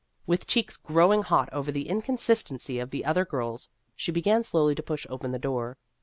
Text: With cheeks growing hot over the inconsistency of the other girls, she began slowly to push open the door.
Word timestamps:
With 0.25 0.47
cheeks 0.47 0.77
growing 0.77 1.21
hot 1.21 1.47
over 1.53 1.71
the 1.71 1.87
inconsistency 1.87 2.79
of 2.79 2.89
the 2.89 3.05
other 3.05 3.23
girls, 3.23 3.69
she 3.95 4.11
began 4.11 4.41
slowly 4.43 4.73
to 4.73 4.81
push 4.81 5.05
open 5.11 5.29
the 5.31 5.37
door. 5.37 5.77